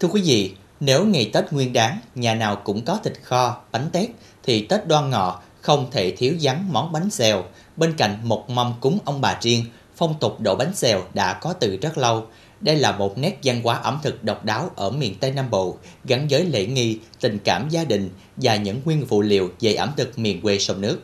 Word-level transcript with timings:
Thưa 0.00 0.08
quý 0.08 0.22
vị, 0.24 0.54
nếu 0.80 1.04
ngày 1.04 1.30
Tết 1.32 1.52
Nguyên 1.52 1.72
đán 1.72 1.98
nhà 2.14 2.34
nào 2.34 2.56
cũng 2.56 2.84
có 2.84 2.98
thịt 3.04 3.12
kho, 3.22 3.56
bánh 3.72 3.90
tét 3.92 4.08
thì 4.42 4.66
Tết 4.66 4.86
Đoan 4.86 5.10
Ngọ 5.10 5.40
không 5.60 5.86
thể 5.90 6.10
thiếu 6.10 6.34
vắng 6.40 6.72
món 6.72 6.92
bánh 6.92 7.10
xèo. 7.10 7.44
Bên 7.76 7.94
cạnh 7.96 8.18
một 8.22 8.50
mâm 8.50 8.72
cúng 8.80 8.98
ông 9.04 9.20
bà 9.20 9.38
riêng, 9.40 9.64
phong 9.96 10.14
tục 10.20 10.40
đổ 10.40 10.54
bánh 10.54 10.74
xèo 10.74 11.02
đã 11.14 11.32
có 11.32 11.52
từ 11.52 11.76
rất 11.82 11.98
lâu. 11.98 12.26
Đây 12.60 12.76
là 12.76 12.92
một 12.92 13.18
nét 13.18 13.38
văn 13.44 13.60
hóa 13.64 13.76
ẩm 13.76 13.98
thực 14.02 14.24
độc 14.24 14.44
đáo 14.44 14.70
ở 14.76 14.90
miền 14.90 15.14
Tây 15.20 15.32
Nam 15.32 15.50
Bộ, 15.50 15.76
gắn 16.04 16.26
với 16.30 16.44
lễ 16.44 16.66
nghi, 16.66 16.98
tình 17.20 17.38
cảm 17.44 17.68
gia 17.68 17.84
đình 17.84 18.10
và 18.36 18.56
những 18.56 18.80
nguyên 18.84 19.06
phụ 19.06 19.22
liệu 19.22 19.50
về 19.60 19.74
ẩm 19.74 19.92
thực 19.96 20.18
miền 20.18 20.40
quê 20.40 20.58
sông 20.58 20.80
nước. 20.80 20.98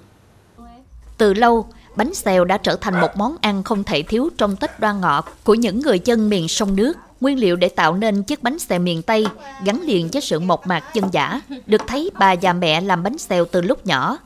Từ 1.19 1.35
lâu, 1.35 1.67
bánh 1.97 2.15
xèo 2.15 2.45
đã 2.45 2.59
trở 2.59 2.77
thành 2.81 3.01
một 3.01 3.11
món 3.17 3.37
ăn 3.41 3.63
không 3.63 3.85
thể 3.85 4.03
thiếu 4.03 4.31
trong 4.39 4.57
Tết 4.57 4.81
Đoan 4.81 5.01
Ngọ 5.01 5.25
của 5.45 5.55
những 5.55 5.81
người 5.81 6.01
dân 6.05 6.29
miền 6.29 6.49
sông 6.49 6.77
nước. 6.77 6.97
Nguyên 7.21 7.39
liệu 7.39 7.57
để 7.57 7.69
tạo 7.69 7.95
nên 7.95 8.23
chiếc 8.23 8.43
bánh 8.43 8.59
xèo 8.59 8.79
miền 8.79 9.03
Tây 9.03 9.27
gắn 9.65 9.81
liền 9.83 10.09
với 10.13 10.23
sự 10.23 10.41
mộc 10.41 10.67
mạc 10.67 10.95
dân 10.95 11.05
dã, 11.13 11.41
được 11.67 11.81
thấy 11.87 12.11
bà 12.19 12.35
và 12.43 12.53
mẹ 12.53 12.81
làm 12.81 13.03
bánh 13.03 13.19
xèo 13.19 13.45
từ 13.45 13.61
lúc 13.61 13.87
nhỏ. 13.87 14.19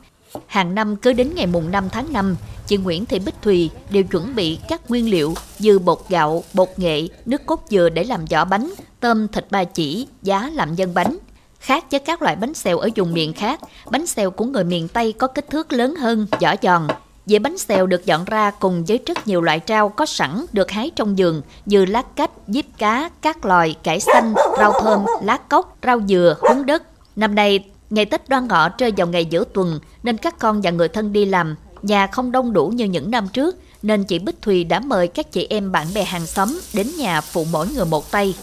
Hàng 0.47 0.75
năm 0.75 0.95
cứ 0.95 1.13
đến 1.13 1.31
ngày 1.35 1.45
mùng 1.45 1.71
5 1.71 1.89
tháng 1.89 2.13
5, 2.13 2.35
chị 2.67 2.77
Nguyễn 2.77 3.05
Thị 3.05 3.19
Bích 3.19 3.41
Thùy 3.41 3.69
đều 3.89 4.03
chuẩn 4.03 4.35
bị 4.35 4.59
các 4.67 4.89
nguyên 4.89 5.09
liệu 5.09 5.33
như 5.59 5.79
bột 5.79 5.99
gạo, 6.09 6.43
bột 6.53 6.69
nghệ, 6.77 7.07
nước 7.25 7.45
cốt 7.45 7.63
dừa 7.69 7.89
để 7.89 8.03
làm 8.03 8.25
vỏ 8.25 8.45
bánh, 8.45 8.73
tôm 8.99 9.27
thịt 9.27 9.45
ba 9.51 9.63
chỉ, 9.63 10.07
giá 10.21 10.51
làm 10.53 10.75
nhân 10.75 10.93
bánh. 10.93 11.17
Khác 11.59 11.85
với 11.91 11.99
các 11.99 12.21
loại 12.21 12.35
bánh 12.35 12.53
xèo 12.53 12.77
ở 12.77 12.89
vùng 12.95 13.13
miền 13.13 13.33
khác, 13.33 13.59
bánh 13.91 14.07
xèo 14.07 14.31
của 14.31 14.45
người 14.45 14.63
miền 14.63 14.87
Tây 14.87 15.13
có 15.13 15.27
kích 15.27 15.49
thước 15.49 15.73
lớn 15.73 15.95
hơn, 15.95 16.27
vỏ 16.41 16.55
giòn. 16.61 16.87
Dĩa 17.29 17.39
bánh 17.39 17.57
xèo 17.57 17.87
được 17.87 18.05
dọn 18.05 18.25
ra 18.25 18.51
cùng 18.51 18.83
với 18.87 18.99
rất 19.05 19.27
nhiều 19.27 19.41
loại 19.41 19.61
rau 19.67 19.89
có 19.89 20.05
sẵn 20.05 20.45
được 20.53 20.71
hái 20.71 20.91
trong 20.95 21.15
vườn 21.17 21.41
như 21.65 21.85
lá 21.85 22.01
cách, 22.15 22.31
diếp 22.47 22.65
cá, 22.77 23.09
các 23.21 23.45
loài, 23.45 23.75
cải 23.83 23.99
xanh, 23.99 24.33
rau 24.57 24.73
thơm, 24.81 25.05
lá 25.23 25.37
cốc, 25.37 25.77
rau 25.83 26.01
dừa, 26.07 26.35
húng 26.39 26.65
đất. 26.65 26.83
Năm 27.15 27.35
nay, 27.35 27.59
ngày 27.89 28.05
Tết 28.05 28.29
đoan 28.29 28.47
ngọ 28.47 28.69
rơi 28.77 28.93
vào 28.97 29.07
ngày 29.07 29.25
giữa 29.25 29.43
tuần 29.53 29.79
nên 30.03 30.17
các 30.17 30.39
con 30.39 30.61
và 30.61 30.71
người 30.71 30.87
thân 30.87 31.13
đi 31.13 31.25
làm, 31.25 31.55
nhà 31.81 32.07
không 32.07 32.31
đông 32.31 32.53
đủ 32.53 32.67
như 32.67 32.85
những 32.85 33.11
năm 33.11 33.27
trước 33.33 33.57
nên 33.81 34.03
chị 34.03 34.19
Bích 34.19 34.41
Thùy 34.41 34.63
đã 34.63 34.79
mời 34.79 35.07
các 35.07 35.31
chị 35.31 35.47
em 35.49 35.71
bạn 35.71 35.87
bè 35.95 36.03
hàng 36.03 36.25
xóm 36.25 36.59
đến 36.73 36.87
nhà 36.97 37.21
phụ 37.21 37.45
mỗi 37.51 37.67
người 37.75 37.85
một 37.85 38.11
tay. 38.11 38.35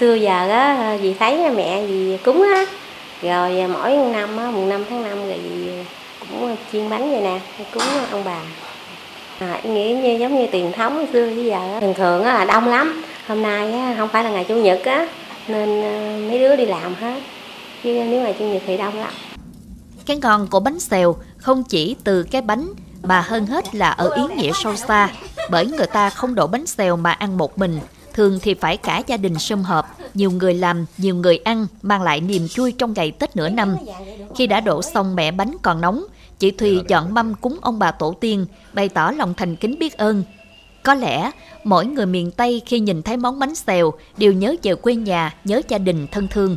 Xưa 0.00 0.14
giờ 0.14 0.48
á, 0.48 0.98
dì 1.02 1.14
thấy 1.18 1.50
mẹ 1.50 1.86
dì 1.88 2.16
cúng 2.24 2.42
á, 2.54 2.64
rồi 3.22 3.68
mỗi 3.68 3.96
năm 3.96 4.36
á, 4.36 4.50
mùng 4.50 4.68
5 4.68 4.84
tháng 4.90 5.02
5 5.02 5.18
rồi 5.18 5.38
cũng 6.30 6.56
chiên 6.72 6.90
bánh 6.90 7.10
vậy 7.10 7.20
nè, 7.20 7.40
cúng 7.74 7.82
ông 8.10 8.24
bà. 8.24 8.40
À, 9.38 9.60
nghĩ 9.64 9.94
như 9.94 10.18
giống 10.20 10.38
như 10.38 10.46
truyền 10.52 10.72
thống 10.72 11.06
xưa 11.12 11.26
bây 11.26 11.44
giờ 11.44 11.78
thường 11.80 11.94
thường 11.94 12.24
là 12.24 12.44
đông 12.44 12.68
lắm. 12.68 13.02
Hôm 13.28 13.42
nay 13.42 13.74
không 13.98 14.08
phải 14.08 14.24
là 14.24 14.30
ngày 14.30 14.44
chủ 14.48 14.54
nhật 14.54 14.80
á, 14.84 15.08
nên 15.48 15.82
ờ, 15.82 16.28
mấy 16.28 16.38
đứa 16.38 16.56
đi 16.56 16.66
làm 16.66 16.94
hết. 16.94 17.20
Chứ 17.82 18.04
nếu 18.10 18.24
mà 18.24 18.32
chủ 18.38 18.44
nhật 18.44 18.62
thì 18.66 18.76
đông 18.76 18.98
lắm. 18.98 19.12
Cái 20.06 20.16
ngon 20.16 20.46
của 20.50 20.60
bánh 20.60 20.80
xèo 20.80 21.16
không 21.36 21.64
chỉ 21.64 21.96
từ 22.04 22.22
cái 22.22 22.42
bánh 22.42 22.68
mà 23.02 23.20
hơn 23.20 23.46
hết 23.46 23.74
là 23.74 23.90
ở 23.90 24.10
ý 24.10 24.22
nghĩa 24.36 24.52
sâu 24.54 24.76
xa, 24.76 25.08
bởi 25.50 25.66
người 25.66 25.86
ta 25.86 26.10
không 26.10 26.34
đổ 26.34 26.46
bánh 26.46 26.66
xèo 26.66 26.96
mà 26.96 27.12
ăn 27.12 27.38
một 27.38 27.58
mình, 27.58 27.80
thường 28.12 28.38
thì 28.42 28.54
phải 28.54 28.76
cả 28.76 29.02
gia 29.06 29.16
đình 29.16 29.38
sum 29.38 29.62
họp, 29.62 29.98
nhiều 30.14 30.30
người 30.30 30.54
làm, 30.54 30.86
nhiều 30.98 31.14
người 31.14 31.38
ăn, 31.44 31.66
mang 31.82 32.02
lại 32.02 32.20
niềm 32.20 32.46
vui 32.56 32.72
trong 32.72 32.92
ngày 32.96 33.10
Tết 33.10 33.36
nửa 33.36 33.48
năm. 33.48 33.76
Khi 34.36 34.46
đã 34.46 34.60
đổ 34.60 34.82
xong 34.82 35.16
mẹ 35.16 35.30
bánh 35.30 35.56
còn 35.62 35.80
nóng, 35.80 36.04
chị 36.38 36.50
Thùy 36.50 36.80
dọn 36.88 37.14
mâm 37.14 37.34
cúng 37.34 37.58
ông 37.62 37.78
bà 37.78 37.90
tổ 37.90 38.14
tiên, 38.20 38.46
bày 38.72 38.88
tỏ 38.88 39.12
lòng 39.16 39.34
thành 39.34 39.56
kính 39.56 39.78
biết 39.78 39.96
ơn. 39.96 40.22
Có 40.82 40.94
lẽ, 40.94 41.30
mỗi 41.64 41.86
người 41.86 42.06
miền 42.06 42.30
Tây 42.30 42.62
khi 42.66 42.80
nhìn 42.80 43.02
thấy 43.02 43.16
món 43.16 43.38
bánh 43.38 43.54
xèo 43.54 43.92
đều 44.16 44.32
nhớ 44.32 44.54
về 44.62 44.74
quê 44.74 44.94
nhà, 44.94 45.34
nhớ 45.44 45.62
gia 45.68 45.78
đình 45.78 46.06
thân 46.06 46.28
thương. 46.28 46.56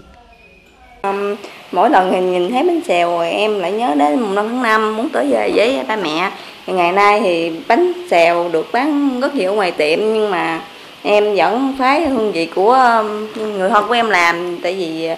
Um, 1.04 1.36
mỗi 1.72 1.90
lần 1.90 2.32
nhìn 2.32 2.52
thấy 2.52 2.64
bánh 2.64 2.82
xèo 2.88 3.10
rồi 3.10 3.32
em 3.32 3.60
lại 3.60 3.72
nhớ 3.72 3.96
đến 3.98 4.20
mùng 4.20 4.36
5 4.36 4.48
tháng 4.48 4.64
5 4.64 4.98
muốn 4.98 5.10
tới 5.10 5.28
về 5.32 5.52
với 5.56 5.84
ba 5.88 5.96
mẹ. 5.96 6.32
Ngày 6.68 6.92
nay 6.92 7.20
thì 7.24 7.52
bánh 7.68 7.94
xèo 8.12 8.50
được 8.50 8.68
bán 8.72 9.20
rất 9.20 9.36
nhiều 9.36 9.54
ngoài 9.54 9.72
tiệm 9.72 10.00
nhưng 10.00 10.32
mà 10.32 10.62
em 11.06 11.36
vẫn 11.36 11.76
phái 11.80 12.10
hương 12.10 12.32
vị 12.32 12.46
của 12.56 12.74
um, 12.74 13.28
người 13.36 13.70
thân 13.70 13.88
của 13.88 13.94
em 13.94 14.10
làm 14.10 14.60
tại 14.64 14.76
vì 14.76 15.10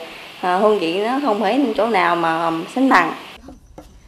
à, 0.42 0.58
hương 0.58 0.80
vị 0.80 1.00
nó 1.00 1.20
không 1.24 1.40
phải 1.40 1.74
chỗ 1.78 1.88
nào 1.88 2.16
mà 2.16 2.46
um, 2.46 2.64
sánh 2.76 2.90
bằng. 2.90 3.14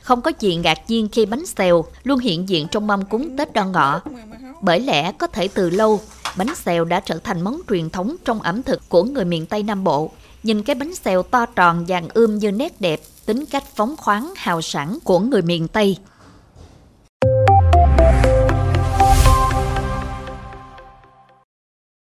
Không 0.01 0.21
có 0.21 0.31
gì 0.39 0.55
ngạc 0.55 0.77
nhiên 0.87 1.07
khi 1.11 1.25
bánh 1.25 1.45
xèo 1.45 1.85
luôn 2.03 2.19
hiện 2.19 2.49
diện 2.49 2.67
trong 2.71 2.87
mâm 2.87 3.05
cúng 3.05 3.37
Tết 3.37 3.53
Đoan 3.53 3.71
Ngọ. 3.71 4.01
Bởi 4.61 4.79
lẽ 4.79 5.11
có 5.11 5.27
thể 5.27 5.47
từ 5.47 5.69
lâu, 5.69 5.99
bánh 6.37 6.55
xèo 6.55 6.85
đã 6.85 6.99
trở 6.99 7.17
thành 7.23 7.41
món 7.41 7.61
truyền 7.69 7.89
thống 7.89 8.15
trong 8.25 8.41
ẩm 8.41 8.63
thực 8.63 8.89
của 8.89 9.03
người 9.03 9.25
miền 9.25 9.45
Tây 9.45 9.63
Nam 9.63 9.83
Bộ. 9.83 10.11
Nhìn 10.43 10.63
cái 10.63 10.75
bánh 10.75 10.95
xèo 10.95 11.23
to 11.23 11.45
tròn 11.45 11.85
vàng 11.87 12.07
ươm 12.13 12.39
như 12.39 12.51
nét 12.51 12.81
đẹp, 12.81 12.99
tính 13.25 13.45
cách 13.45 13.63
phóng 13.75 13.95
khoáng 13.97 14.33
hào 14.37 14.61
sảng 14.61 14.99
của 15.03 15.19
người 15.19 15.41
miền 15.41 15.67
Tây 15.67 15.97